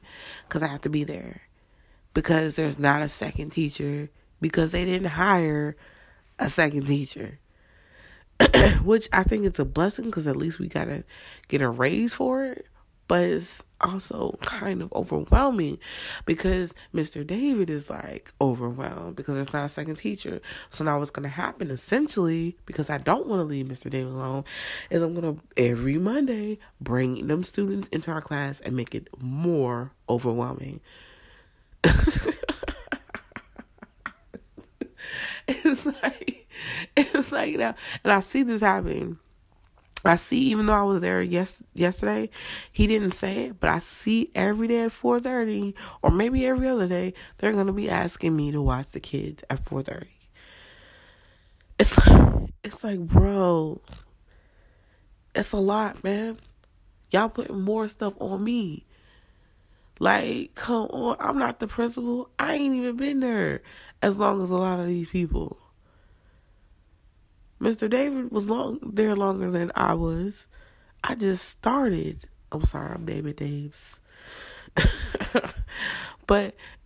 [0.49, 1.43] cuz I have to be there
[2.13, 4.09] because there's not a second teacher
[4.41, 5.77] because they didn't hire
[6.37, 7.39] a second teacher.
[8.83, 11.05] which I think it's a blessing because at least we gotta
[11.47, 12.65] get a raise for it.
[13.09, 15.79] But it's also kind of overwhelming
[16.25, 17.25] because Mr.
[17.25, 20.39] David is like overwhelmed because there's not a second teacher.
[20.71, 23.89] So now what's to happen essentially, because I don't want to leave Mr.
[23.89, 24.43] David alone,
[24.91, 29.91] is I'm to every Monday bring them students into our class and make it more
[30.07, 30.79] overwhelming.
[31.83, 32.27] it's
[36.03, 36.47] like,
[36.95, 39.17] it's like now, and I see this happening
[40.05, 42.29] I see, even though I was there yes yesterday,
[42.71, 46.69] he didn't say it, but I see every day at four thirty, or maybe every
[46.69, 50.07] other day, they're gonna be asking me to watch the kids at four thirty.
[51.77, 51.97] It's
[52.63, 53.81] it's like, bro,
[55.35, 56.39] it's a lot, man.
[57.11, 58.85] Y'all putting more stuff on me.
[59.99, 62.29] Like, come on, I'm not the principal.
[62.39, 63.61] I ain't even been there
[64.01, 65.57] as long as a lot of these people.
[67.61, 67.89] Mr.
[67.89, 70.47] David was long there longer than I was.
[71.03, 72.27] I just started.
[72.51, 73.99] I'm sorry, I'm David Daves.
[76.27, 76.55] but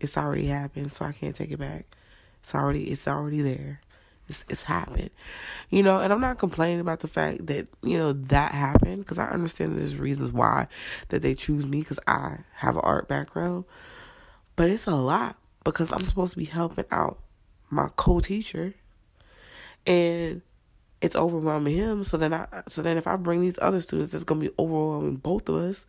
[0.00, 1.86] it's already happened, so I can't take it back.
[2.40, 3.80] It's already it's already there.
[4.28, 5.10] It's it's happened.
[5.70, 9.18] You know, and I'm not complaining about the fact that, you know, that happened because
[9.18, 10.66] I understand there's reasons why
[11.08, 13.64] that they choose me cuz I have an art background.
[14.56, 17.20] But it's a lot because I'm supposed to be helping out
[17.70, 18.74] my co-teacher
[19.86, 20.42] and
[21.00, 22.04] it's overwhelming him.
[22.04, 25.16] So then I, so then if I bring these other students, it's gonna be overwhelming
[25.16, 25.86] both of us.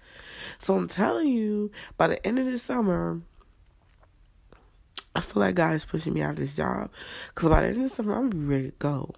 [0.59, 3.21] So I'm telling you, by the end of this summer,
[5.15, 6.89] I feel like God is pushing me out of this job.
[7.35, 9.13] Cause by the end of the summer, I'm gonna be ready to go.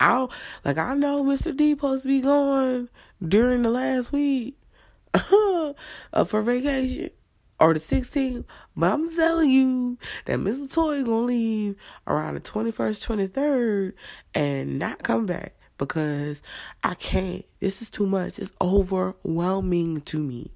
[0.00, 0.30] I'll
[0.64, 1.56] like I know Mr.
[1.56, 2.88] D supposed to be going
[3.26, 4.58] during the last week
[5.14, 7.10] uh, for vacation
[7.58, 8.44] or the 16th,
[8.76, 10.70] but I'm telling you that Mr.
[10.70, 13.92] Toy gonna leave around the 21st, 23rd
[14.34, 16.42] and not come back because
[16.82, 17.44] I can't.
[17.60, 18.38] This is too much.
[18.38, 20.52] It's overwhelming to me.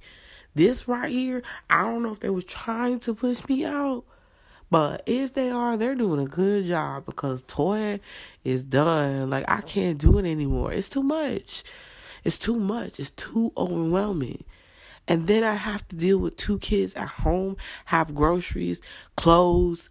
[0.54, 4.04] This right here, I don't know if they was trying to push me out,
[4.70, 8.00] but if they are, they're doing a good job because Toy
[8.44, 9.30] is done.
[9.30, 10.72] Like I can't do it anymore.
[10.72, 11.64] It's too much.
[12.24, 13.00] It's too much.
[13.00, 14.44] It's too overwhelming.
[15.10, 18.80] And then I have to deal with two kids at home, have groceries,
[19.16, 19.90] clothes,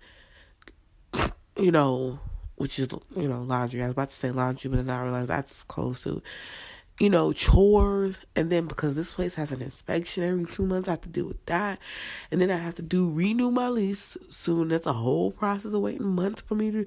[1.57, 2.21] you know,
[2.55, 3.83] which is, you know, laundry.
[3.83, 6.23] I was about to say laundry, but then I realized that's close to,
[7.01, 8.21] you know, chores.
[8.33, 11.25] And then because this place has an inspection every two months, I have to deal
[11.25, 11.79] with that.
[12.31, 14.69] And then I have to do renew my lease soon.
[14.69, 16.85] That's a whole process of waiting months for me to,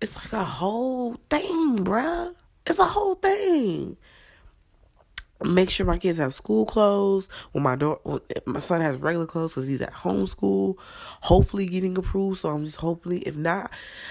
[0.00, 2.34] it's like a whole thing, bruh.
[2.64, 3.98] It's a whole thing
[5.44, 9.52] make sure my kids have school clothes when my daughter my son has regular clothes
[9.52, 10.78] because he's at home school
[11.22, 13.70] hopefully getting approved so i'm just hopefully if not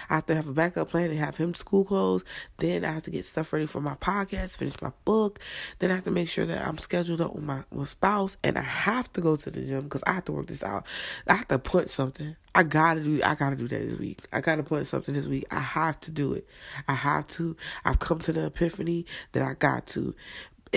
[0.09, 2.23] i have to have a backup plan and have him school clothes
[2.57, 5.39] then i have to get stuff ready for my podcast finish my book
[5.79, 8.57] then i have to make sure that i'm scheduled up with my with spouse and
[8.57, 10.85] i have to go to the gym because i have to work this out
[11.27, 14.19] i have to put something I gotta do I gotta do that this week.
[14.31, 15.43] I gotta put something this week.
[15.51, 16.47] I have to do it.
[16.87, 17.57] I have to.
[17.83, 20.15] I've come to the epiphany that I got to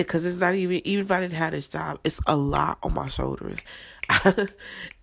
[0.05, 2.93] because it's not even even if I didn't have this job, it's a lot on
[2.93, 3.59] my shoulders.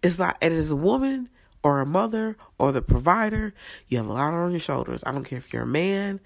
[0.03, 1.29] it's like and as a woman
[1.63, 3.53] or a mother or the provider,
[3.89, 5.03] you have a lot on your shoulders.
[5.05, 6.21] I don't care if you're a man,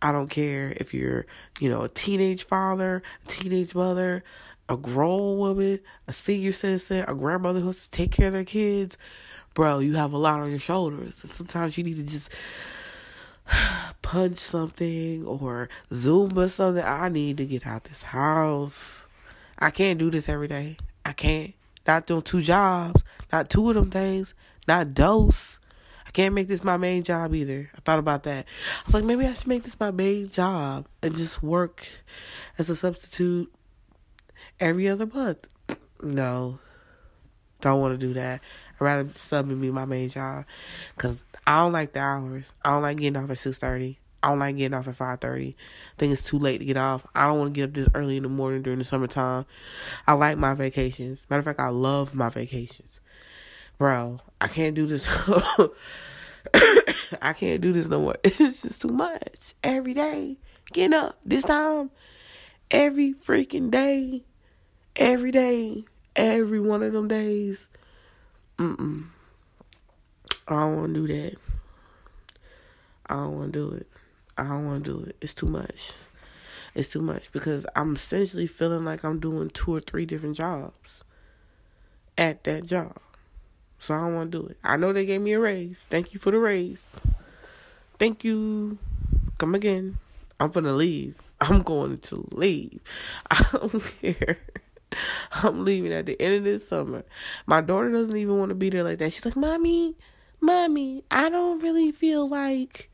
[0.00, 1.26] I don't care if you're,
[1.58, 4.22] you know, a teenage father, a teenage mother,
[4.68, 8.44] a grown woman, a senior citizen, a grandmother who has to take care of their
[8.44, 8.96] kids.
[9.54, 11.14] Bro, you have a lot on your shoulders.
[11.16, 12.30] Sometimes you need to just
[14.02, 16.84] punch something or Zumba something.
[16.84, 19.06] I need to get out this house.
[19.58, 20.76] I can't do this every day.
[21.04, 21.54] I can't.
[21.86, 23.02] Not doing two jobs.
[23.32, 24.34] Not two of them things.
[24.66, 25.58] Not dose.
[26.06, 27.70] I can't make this my main job either.
[27.74, 28.46] I thought about that.
[28.46, 31.86] I was like, maybe I should make this my main job and just work
[32.58, 33.52] as a substitute
[34.60, 35.46] every other month.
[36.02, 36.58] No.
[37.64, 38.42] Don't want to do that.
[38.74, 40.44] I'd rather sub be my main job.
[40.94, 42.52] Because I don't like the hours.
[42.62, 43.96] I don't like getting off at 6.30.
[44.22, 45.48] I don't like getting off at 5.30.
[45.48, 45.54] I
[45.96, 47.06] think it's too late to get off.
[47.14, 49.46] I don't want to get up this early in the morning during the summertime.
[50.06, 51.26] I like my vacations.
[51.30, 53.00] Matter of fact, I love my vacations.
[53.78, 55.08] Bro, I can't do this.
[57.22, 58.16] I can't do this no more.
[58.24, 59.54] It's just too much.
[59.62, 60.36] Every day.
[60.70, 61.90] Getting up this time.
[62.70, 64.24] Every freaking day.
[64.96, 65.86] Every day.
[66.16, 67.68] Every one of them days.
[68.58, 69.06] Mm-mm.
[70.46, 71.36] I don't want to do that.
[73.06, 73.86] I don't want to do it.
[74.36, 75.16] I don't want to do it.
[75.20, 75.92] It's too much.
[76.74, 81.04] It's too much because I'm essentially feeling like I'm doing two or three different jobs
[82.18, 82.96] at that job.
[83.78, 84.56] So I don't want to do it.
[84.64, 85.78] I know they gave me a raise.
[85.90, 86.82] Thank you for the raise.
[87.98, 88.78] Thank you.
[89.38, 89.98] Come again.
[90.40, 91.14] I'm gonna leave.
[91.40, 92.80] I'm going to leave.
[93.30, 94.38] I don't care.
[95.32, 97.04] I'm leaving at the end of this summer.
[97.46, 99.12] My daughter doesn't even want to be there like that.
[99.12, 99.96] She's like, Mommy,
[100.40, 102.90] Mommy, I don't really feel like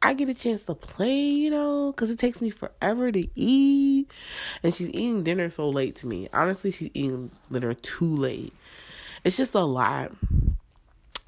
[0.00, 4.10] I get a chance to play, you know, because it takes me forever to eat.
[4.62, 6.28] And she's eating dinner so late to me.
[6.32, 8.52] Honestly, she's eating dinner too late.
[9.24, 10.12] It's just a lot.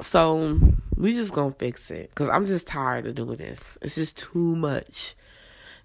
[0.01, 0.59] So
[0.97, 3.79] we just gonna fix it because I'm just tired of doing this.
[3.83, 5.15] It's just too much.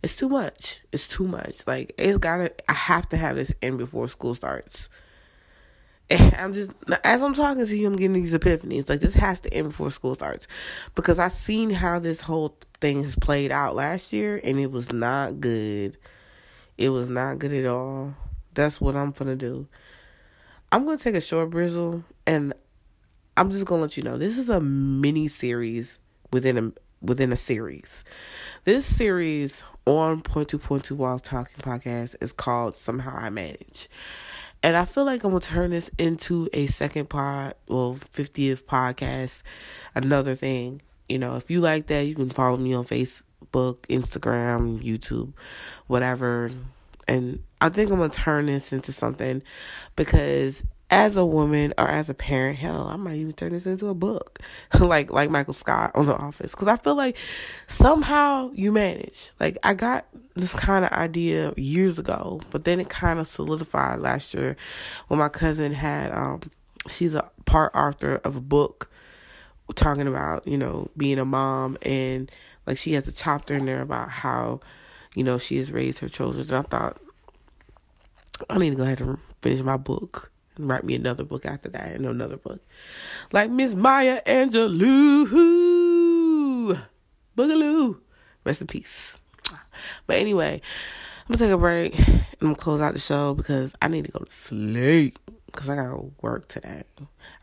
[0.06, 0.84] It's too much.
[0.92, 1.66] It's too much.
[1.66, 2.54] Like it's gotta.
[2.70, 4.88] I have to have this in before school starts.
[6.12, 6.70] And I'm just
[7.04, 8.88] as I'm talking to you, I'm getting these epiphanies.
[8.88, 10.46] Like this has to end before school starts,
[10.94, 14.92] because I've seen how this whole thing has played out last year, and it was
[14.92, 15.98] not good.
[16.78, 18.14] It was not good at all.
[18.54, 19.68] That's what I'm gonna do.
[20.72, 22.54] I'm gonna take a short bristle, and
[23.36, 25.98] I'm just gonna let you know this is a mini series
[26.32, 28.04] within a within a series.
[28.66, 33.88] This series on Point Two Point Two Walls Talking podcast is called Somehow I Manage.
[34.64, 39.44] And I feel like I'm gonna turn this into a second pod, well, 50th podcast,
[39.94, 40.82] another thing.
[41.08, 45.34] You know, if you like that, you can follow me on Facebook, Instagram, YouTube,
[45.86, 46.50] whatever.
[47.08, 49.44] And I think I'm gonna turn this into something
[49.96, 53.88] because as a woman or as a parent, hell, I might even turn this into
[53.88, 54.40] a book,
[54.80, 57.18] like like Michael Scott on The Office, because I feel like
[57.68, 59.32] somehow you manage.
[59.40, 60.06] Like I got
[60.36, 64.56] this kind of idea years ago, but then it kind of solidified last year
[65.08, 66.12] when my cousin had.
[66.12, 66.42] um
[66.88, 68.92] She's a part author of a book
[69.74, 72.32] talking about you know being a mom and
[72.68, 74.60] like she has a chapter in there about how
[75.16, 76.46] you know she has raised her children.
[76.48, 77.02] And I thought
[78.52, 81.70] I need to go ahead and finish my book and write me another book after
[81.70, 82.62] that and another book.
[83.32, 85.28] Like Miss Maya Angelou.
[87.38, 88.00] Boogaloo.
[88.44, 89.18] Rest in peace.
[90.08, 90.62] But anyway,
[91.28, 94.06] I'm gonna take a break and I'm gonna close out the show because I need
[94.06, 96.84] to go to sleep because I got work today.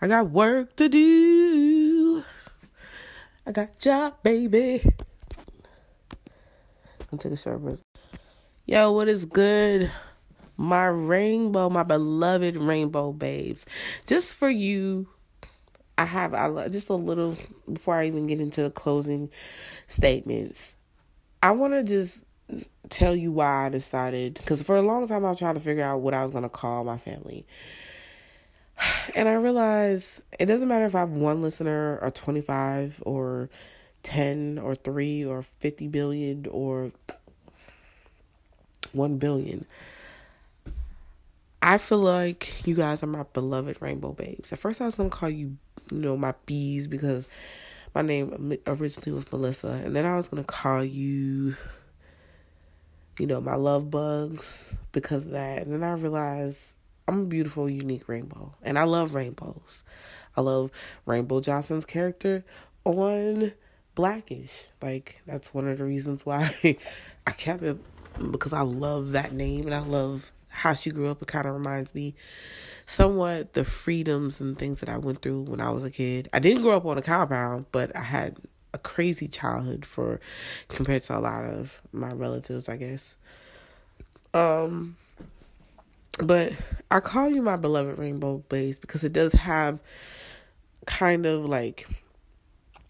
[0.01, 2.25] I got work to do.
[3.47, 4.81] I got job, baby.
[7.01, 7.81] I'm gonna take a short break.
[8.67, 9.91] Yo, what is good?
[10.57, 13.67] My rainbow, my beloved rainbow babes.
[14.07, 15.09] Just for you,
[15.99, 17.37] I have I just a little
[17.71, 19.31] before I even get into the closing
[19.87, 20.75] statements.
[21.43, 22.25] I want to just
[22.89, 25.85] tell you why I decided because for a long time I was trying to figure
[25.85, 27.47] out what I was going to call my family.
[29.15, 33.51] And I realized it doesn't matter if I have one listener or 25 or
[34.03, 36.93] 10 or 3 or 50 billion or
[38.93, 39.67] 1 billion.
[41.63, 44.53] I feel like you guys are my beloved rainbow babes.
[44.53, 45.57] At first, I was gonna call you,
[45.93, 47.29] you know, my bees because
[47.95, 51.55] my name originally was Melissa, and then I was gonna call you,
[53.17, 55.63] you know, my love bugs because of that.
[55.63, 56.61] And then I realized
[57.07, 59.85] I'm a beautiful, unique rainbow, and I love rainbows.
[60.37, 60.71] I love
[61.07, 62.45] Rainbow Johnson's character
[62.85, 63.53] on
[63.95, 64.69] Blackish.
[64.81, 66.51] Like that's one of the reasons why
[67.27, 67.79] I kept it
[68.33, 71.55] because I love that name and I love how she grew up, it kind of
[71.55, 72.15] reminds me
[72.85, 76.29] somewhat the freedoms and things that I went through when I was a kid.
[76.33, 78.37] I didn't grow up on a compound, but I had
[78.75, 80.21] a crazy childhood for
[80.69, 83.17] compared to a lot of my relatives, I guess.
[84.35, 84.97] Um
[86.19, 86.53] but
[86.91, 89.81] I call you my beloved rainbow base because it does have
[90.87, 91.89] kind of like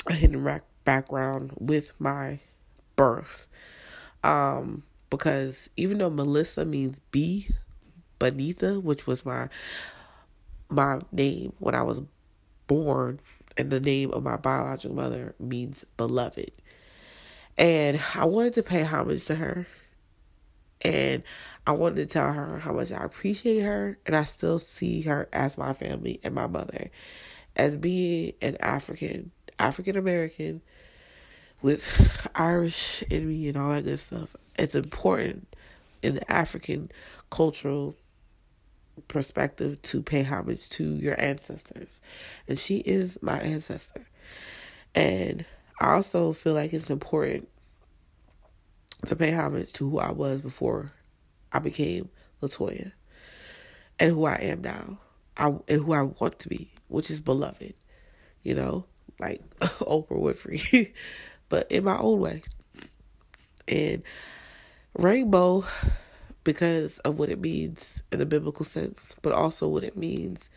[0.08, 2.40] a hidden background with my
[2.96, 3.46] birth.
[4.24, 4.82] Um
[5.12, 7.46] because even though Melissa means bee,
[8.18, 9.50] Benita, which was my
[10.70, 12.00] my name when I was
[12.66, 13.20] born,
[13.58, 16.50] and the name of my biological mother means beloved.
[17.58, 19.66] And I wanted to pay homage to her.
[20.80, 21.22] And
[21.66, 23.98] I wanted to tell her how much I appreciate her.
[24.06, 26.90] And I still see her as my family and my mother.
[27.54, 30.62] As being an African, African American
[31.60, 34.34] with Irish in me and all that good stuff.
[34.58, 35.54] It's important
[36.02, 36.90] in the African
[37.30, 37.94] cultural
[39.08, 42.00] perspective to pay homage to your ancestors.
[42.46, 44.06] And she is my ancestor.
[44.94, 45.44] And
[45.80, 47.48] I also feel like it's important
[49.06, 50.92] to pay homage to who I was before
[51.52, 52.08] I became
[52.42, 52.92] Latoya
[53.98, 54.98] and who I am now.
[55.36, 57.74] I and who I want to be, which is beloved.
[58.42, 58.84] You know,
[59.18, 60.92] like Oprah Winfrey.
[61.48, 62.42] but in my own way.
[63.68, 64.02] And
[64.94, 65.64] rainbow,
[66.44, 70.50] because of what it means in the biblical sense, but also what it means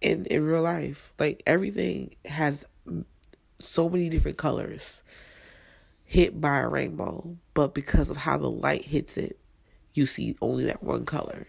[0.00, 1.12] in in real life.
[1.18, 2.64] Like everything has
[3.58, 5.02] so many different colors
[6.04, 9.38] hit by a rainbow, but because of how the light hits it,
[9.94, 11.46] you see only that one color.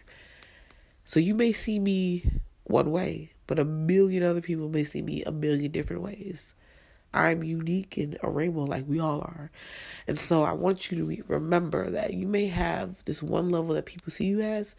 [1.06, 2.24] So you may see me
[2.66, 6.54] one way, but a million other people may see me a million different ways.
[7.14, 9.52] I'm unique and a rainbow like we all are.
[10.08, 13.86] And so I want you to remember that you may have this one level that
[13.86, 14.76] people see you as,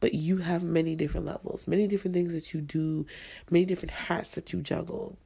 [0.00, 3.06] but you have many different levels, many different things that you do,
[3.50, 5.16] many different hats that you juggle.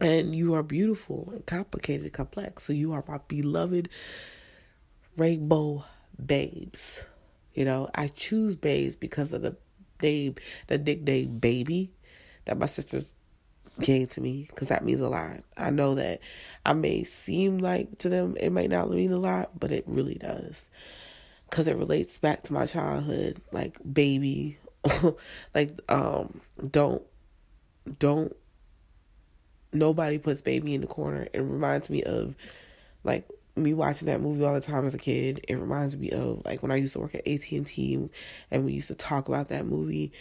[0.00, 2.64] And you are beautiful and complicated and complex.
[2.64, 3.88] So you are my beloved
[5.16, 5.84] rainbow
[6.24, 7.04] babes.
[7.54, 9.56] You know, I choose babes because of the
[10.02, 10.36] name,
[10.66, 11.92] the nickname baby
[12.44, 13.06] that my sisters
[13.80, 15.40] gave to me because that means a lot.
[15.56, 16.20] I know that
[16.64, 20.16] I may seem like to them it might not mean a lot, but it really
[20.16, 20.66] does
[21.48, 24.58] because it relates back to my childhood, like baby,
[25.54, 27.02] like um, don't
[27.98, 28.34] don't
[29.72, 31.28] nobody puts baby in the corner.
[31.32, 32.36] It reminds me of
[33.04, 35.44] like me watching that movie all the time as a kid.
[35.48, 38.08] It reminds me of like when I used to work at AT and T,
[38.50, 40.12] and we used to talk about that movie,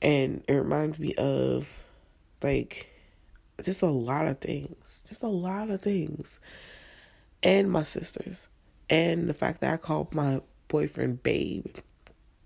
[0.00, 1.70] and it reminds me of
[2.42, 2.88] like
[3.62, 6.40] just a lot of things, just a lot of things,
[7.42, 8.48] and my sisters,
[8.90, 11.66] and the fact that I called my boyfriend babe.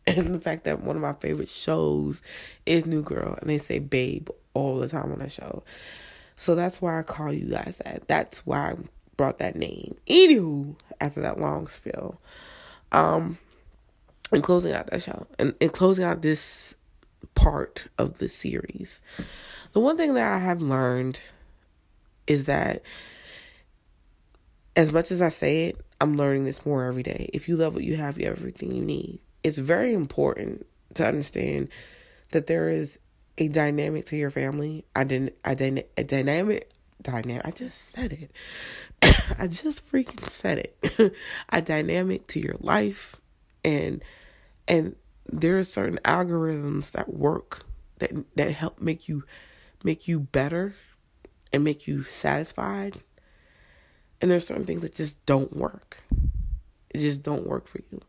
[0.09, 2.23] And the fact that one of my favorite shows
[2.65, 5.65] is New Girl, and they say babe all the time on that show.
[6.37, 8.07] So that's why I call you guys that.
[8.07, 8.77] That's why I
[9.17, 9.97] brought that name.
[10.07, 12.21] Anywho, after that long spill,
[12.93, 13.39] um,
[14.33, 16.75] in closing out that show, and in closing out this
[17.35, 19.01] part of the series,
[19.77, 21.21] the one thing that I have learned
[22.27, 22.81] is that
[24.75, 27.29] as much as I say it, I'm learning this more every day.
[27.35, 29.21] If you love what you have, you have everything you need.
[29.45, 30.65] It's very important
[30.95, 31.69] to understand
[32.31, 32.99] that there is
[33.37, 34.87] a dynamic to your family.
[34.97, 35.35] I didn't.
[35.45, 35.85] I didn't.
[35.99, 36.71] A dynamic.
[37.03, 37.45] Dynamic.
[37.45, 38.31] I just said it.
[39.39, 41.15] I just freaking said it.
[41.51, 43.17] a dynamic to your life,
[43.63, 44.03] and
[44.67, 44.97] and
[45.27, 47.67] there are certain algorithms that work
[47.99, 49.25] that that help make you
[49.87, 50.75] make you better
[51.53, 53.01] and make you satisfied
[54.21, 55.99] and there's certain things that just don't work.
[56.91, 58.01] It just don't work for you.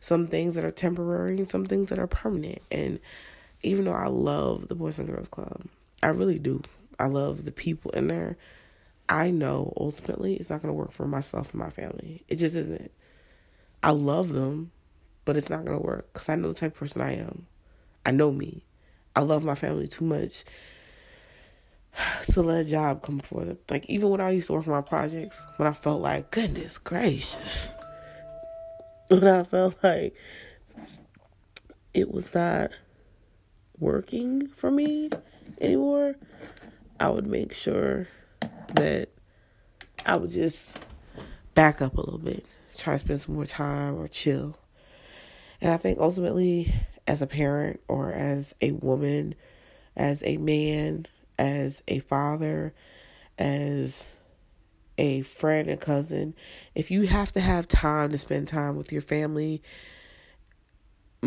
[0.00, 2.62] Some things that are temporary and some things that are permanent.
[2.70, 3.00] And
[3.62, 5.62] even though I love the Boys and Girls Club,
[6.02, 6.62] I really do.
[6.98, 8.36] I love the people in there.
[9.08, 12.22] I know ultimately it's not going to work for myself and my family.
[12.28, 12.92] It just isn't.
[13.82, 14.70] I love them,
[15.24, 17.46] but it's not going to work because I know the type of person I am.
[18.06, 18.64] I know me.
[19.16, 20.44] I love my family too much
[22.32, 23.58] to let a job come before them.
[23.70, 26.78] Like even when I used to work on my projects, when I felt like goodness
[26.78, 27.70] gracious,
[29.08, 30.14] when I felt like
[31.94, 32.70] it was not
[33.78, 35.10] working for me
[35.60, 36.14] anymore,
[37.00, 38.06] I would make sure
[38.74, 39.08] that
[40.04, 40.76] I would just
[41.54, 42.44] back up a little bit,
[42.76, 44.58] try to spend some more time or chill.
[45.60, 46.72] And I think ultimately,
[47.06, 49.34] as a parent or as a woman,
[49.96, 51.06] as a man,
[51.38, 52.74] as a father,
[53.38, 54.14] as
[54.96, 56.34] a friend and cousin,
[56.74, 59.62] if you have to have time to spend time with your family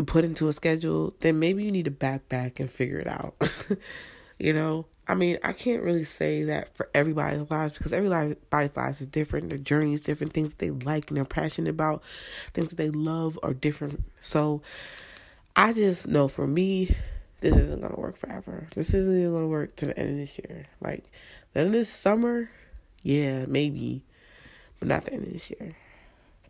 [0.06, 3.34] put into a schedule, then maybe you need to back back and figure it out.
[4.38, 9.00] you know, I mean, I can't really say that for everybody's lives because everybody's lives
[9.00, 9.48] is different.
[9.48, 10.32] Their journey is different.
[10.32, 12.02] Things that they like and they're passionate about,
[12.52, 14.04] things that they love are different.
[14.20, 14.62] So
[15.56, 16.94] I just know for me,
[17.42, 18.68] this isn't gonna work forever.
[18.74, 20.66] This isn't even gonna work to the end of this year.
[20.80, 21.04] Like
[21.52, 22.48] the end of this summer,
[23.02, 24.04] yeah, maybe,
[24.78, 25.76] but not the end of this year.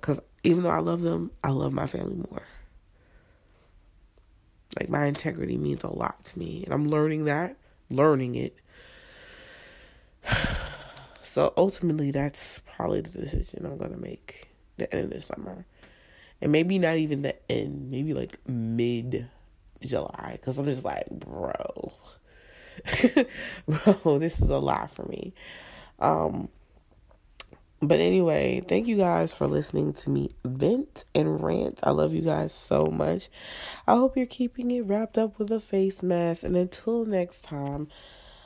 [0.03, 2.43] Cause even though I love them, I love my family more.
[4.79, 7.57] Like my integrity means a lot to me, and I'm learning that,
[7.91, 8.57] learning it.
[11.25, 15.65] So ultimately, that's probably the decision I'm gonna make the end of this summer,
[16.43, 19.31] and maybe not even the end, maybe like mid
[19.83, 21.93] July because I'm just like, bro,
[23.69, 25.35] bro, this is a lot for me.
[25.99, 26.49] Um,
[27.81, 31.81] but anyway, thank you guys for listening to me vent and rant.
[31.83, 33.29] I love you guys so much.
[33.89, 36.45] I hope you're keeping it wrapped up with a face mask.
[36.45, 37.89] And until next time,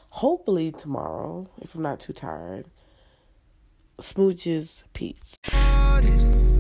[0.09, 2.65] hopefully tomorrow, if I'm not too tired,
[4.01, 5.37] smooches, peace.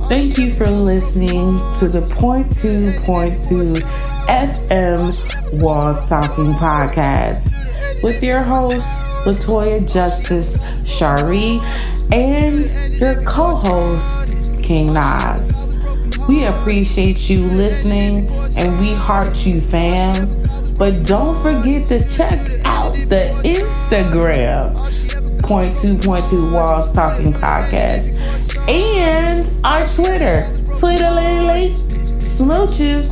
[0.09, 3.75] Thank you for listening to the Point Two Point Two
[4.29, 8.81] FM Walls Talking Podcast with your host,
[9.25, 11.61] Latoya Justice Shari,
[12.13, 12.65] and
[13.01, 15.79] your co host, King Nas.
[16.29, 18.29] We appreciate you listening
[18.59, 20.29] and we heart you, fam.
[20.79, 28.56] But don't forget to check out the Instagram, point two point two Walls Talking Podcast,
[28.69, 30.49] and our Twitter,
[30.79, 31.75] Twitter Lily
[32.19, 33.09] Smooches.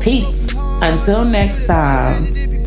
[0.00, 0.54] Peace.
[0.80, 2.57] Until next time.